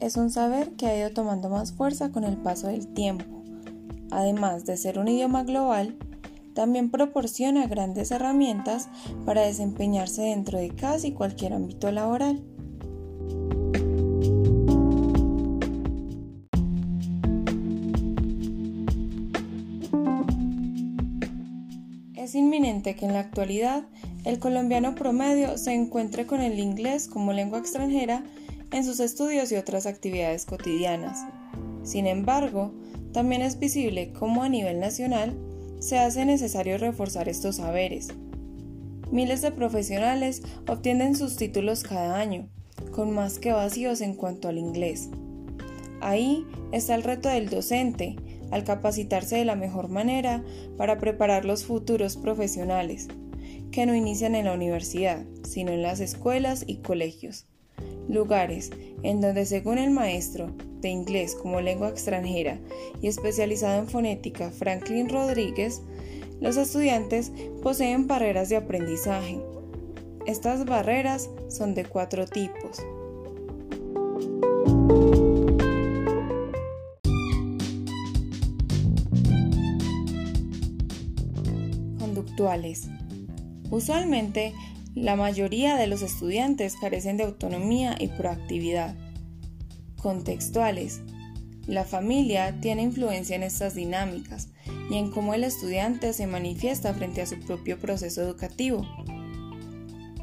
[0.00, 3.42] es un saber que ha ido tomando más fuerza con el paso del tiempo.
[4.10, 5.96] Además de ser un idioma global,
[6.54, 8.88] también proporciona grandes herramientas
[9.24, 12.42] para desempeñarse dentro de casi cualquier ámbito laboral.
[22.14, 23.84] Es inminente que en la actualidad
[24.24, 28.22] el colombiano promedio se encuentre con el inglés como lengua extranjera
[28.72, 31.18] en sus estudios y otras actividades cotidianas.
[31.82, 32.72] Sin embargo,
[33.12, 35.36] también es visible cómo a nivel nacional
[35.78, 38.08] se hace necesario reforzar estos saberes.
[39.10, 42.48] Miles de profesionales obtienen sus títulos cada año,
[42.92, 45.10] con más que vacíos en cuanto al inglés.
[46.00, 48.16] Ahí está el reto del docente,
[48.50, 50.42] al capacitarse de la mejor manera
[50.76, 53.08] para preparar los futuros profesionales,
[53.70, 57.46] que no inician en la universidad, sino en las escuelas y colegios,
[58.08, 58.70] lugares
[59.02, 62.58] en donde según el maestro de inglés como lengua extranjera
[63.00, 65.82] y especializado en fonética Franklin Rodríguez,
[66.40, 69.40] los estudiantes poseen barreras de aprendizaje.
[70.26, 72.78] Estas barreras son de cuatro tipos.
[81.98, 82.88] Conductuales.
[83.70, 84.52] Usualmente,
[84.94, 88.94] la mayoría de los estudiantes carecen de autonomía y proactividad.
[89.96, 91.00] Contextuales.
[91.66, 94.48] La familia tiene influencia en estas dinámicas
[94.90, 98.86] y en cómo el estudiante se manifiesta frente a su propio proceso educativo.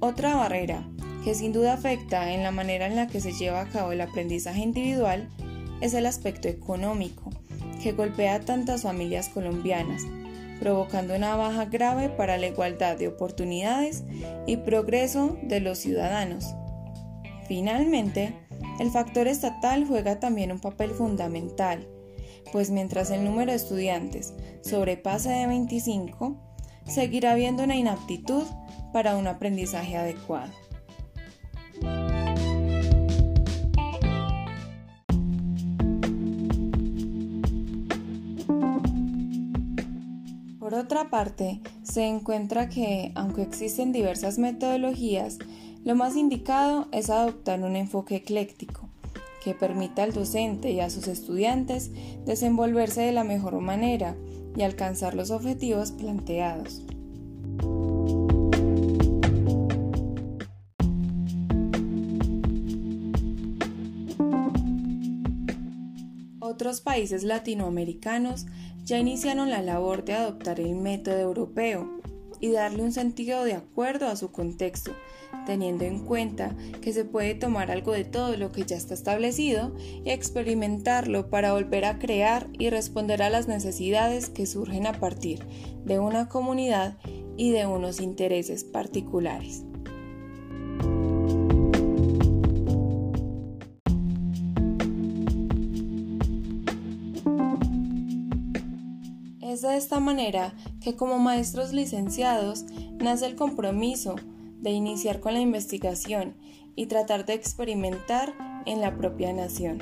[0.00, 0.88] Otra barrera
[1.24, 4.00] que sin duda afecta en la manera en la que se lleva a cabo el
[4.00, 5.28] aprendizaje individual
[5.80, 7.30] es el aspecto económico,
[7.82, 10.02] que golpea a tantas familias colombianas,
[10.60, 14.04] provocando una baja grave para la igualdad de oportunidades
[14.46, 16.54] y progreso de los ciudadanos.
[17.46, 18.34] Finalmente,
[18.80, 21.86] el factor estatal juega también un papel fundamental,
[22.52, 26.36] pues mientras el número de estudiantes sobrepase de 25,
[26.86, 28.44] seguirá habiendo una inaptitud
[28.92, 30.52] para un aprendizaje adecuado.
[40.64, 45.38] Por otra parte, se encuentra que, aunque existen diversas metodologías,
[45.84, 48.88] lo más indicado es adoptar un enfoque ecléctico
[49.44, 51.90] que permita al docente y a sus estudiantes
[52.24, 54.16] desenvolverse de la mejor manera
[54.56, 56.80] y alcanzar los objetivos planteados.
[66.40, 68.46] Otros países latinoamericanos
[68.84, 72.00] ya iniciaron la labor de adoptar el método europeo,
[72.44, 74.92] y darle un sentido de acuerdo a su contexto,
[75.46, 79.74] teniendo en cuenta que se puede tomar algo de todo lo que ya está establecido
[80.04, 85.46] y experimentarlo para volver a crear y responder a las necesidades que surgen a partir
[85.84, 86.98] de una comunidad
[87.38, 89.64] y de unos intereses particulares.
[99.54, 102.64] Es de esta manera que como maestros licenciados
[102.98, 104.16] nace el compromiso
[104.58, 106.34] de iniciar con la investigación
[106.74, 108.34] y tratar de experimentar
[108.66, 109.78] en la propia nación.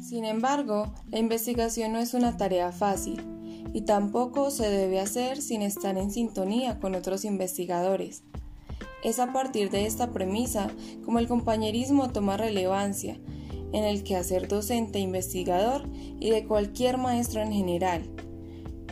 [0.00, 3.22] Sin embargo, la investigación no es una tarea fácil
[3.74, 8.22] y tampoco se debe hacer sin estar en sintonía con otros investigadores
[9.04, 10.68] es a partir de esta premisa
[11.04, 13.20] como el compañerismo toma relevancia
[13.72, 15.88] en el quehacer docente investigador
[16.18, 18.10] y de cualquier maestro en general,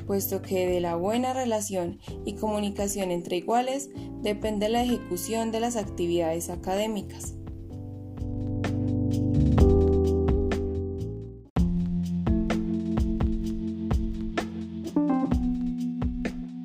[0.06, 3.90] puesto que de la buena relación y comunicación entre iguales
[4.22, 7.34] depende la ejecución de las actividades académicas.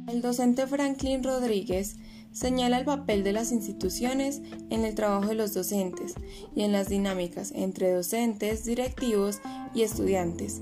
[0.08, 1.98] El docente Franklin Rodríguez
[2.38, 6.14] señala el papel de las instituciones en el trabajo de los docentes
[6.56, 9.40] y en las dinámicas entre docentes, directivos
[9.74, 10.60] y estudiantes.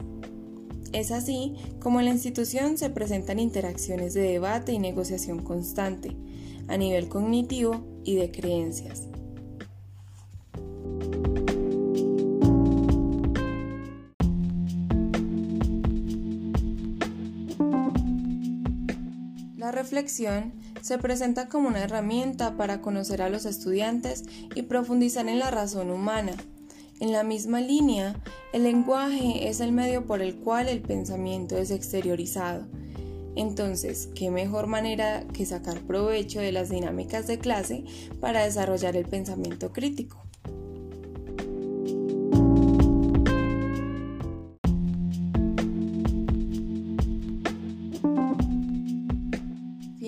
[0.93, 6.15] Es así como en la institución se presentan interacciones de debate y negociación constante,
[6.69, 9.09] a nivel cognitivo y de creencias.
[19.85, 20.51] Reflexión
[20.81, 24.23] se presenta como una herramienta para conocer a los estudiantes
[24.55, 26.33] y profundizar en la razón humana,
[26.99, 28.15] En la misma línea,
[28.53, 32.65] el lenguaje es el medio por el cual el pensamiento es exteriorizado.
[33.35, 37.83] Entonces, ¿qué mejor manera que sacar provecho de las dinámicas de clase
[38.21, 40.24] para desarrollar el pensamiento crítico?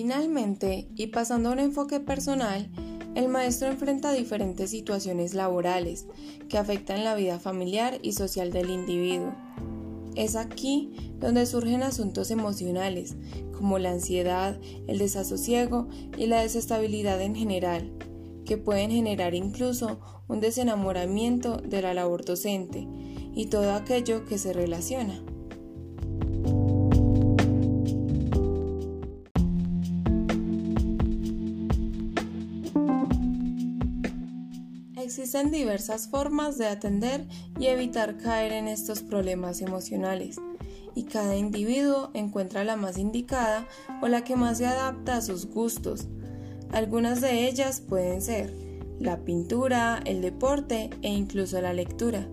[0.08, 2.70] Finalmente, y pasando a un enfoque personal,
[3.14, 6.06] el maestro enfrenta diferentes situaciones laborales
[6.48, 9.34] que afectan la vida familiar y social del individuo.
[10.16, 13.16] Es aquí donde surgen asuntos emocionales,
[13.52, 17.92] como la ansiedad, el desasosiego y la desestabilidad en general,
[18.46, 22.88] que pueden generar incluso un desenamoramiento de la labor docente
[23.34, 25.22] y todo aquello que se relaciona.
[35.08, 37.26] Existen diversas formas de atender
[37.58, 40.36] y evitar caer en estos problemas emocionales,
[40.94, 43.66] y cada individuo encuentra la más indicada
[44.02, 46.08] o la que más se adapta a sus gustos.
[46.72, 48.54] Algunas de ellas pueden ser
[49.00, 52.28] la pintura, el deporte e incluso la lectura.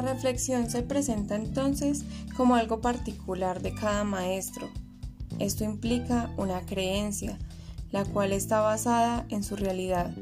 [0.00, 2.04] La reflexión se presenta entonces
[2.34, 4.70] como algo particular de cada maestro.
[5.38, 7.38] Esto implica una creencia,
[7.90, 10.16] la cual está basada en su realidad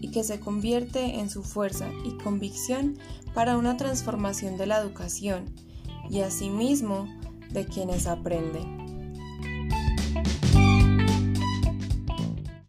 [0.00, 2.98] y que se convierte en su fuerza y convicción
[3.34, 5.46] para una transformación de la educación
[6.08, 7.08] y asimismo
[7.50, 8.85] de quienes aprenden.